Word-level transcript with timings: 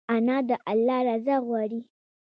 انا 0.15 0.37
د 0.47 0.49
الله 0.71 0.97
رضا 1.09 1.35
غواړي 1.47 1.79